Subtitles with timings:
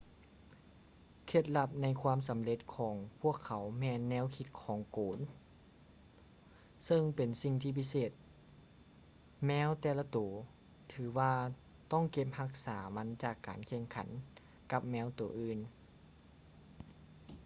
[1.27, 5.19] ເຄັດລັບໃນຄວາມສຳເລັດຂອງພວກເຂົາແມ່ນແນວຄິດຂອງໂກນ
[6.85, 8.17] ເຊິ່ງເປັນສິ່ງພິເສດທີ່
[9.45, 10.17] ແມວແຕ່ລະໂຕ
[10.91, 11.33] ຖືວ່າ
[11.91, 14.07] ຕ້ອງເກັບຮັກສາມັນຈາກການແຂ່ງຂັນ
[14.71, 15.59] ກັບແມວໂຕອື່ນ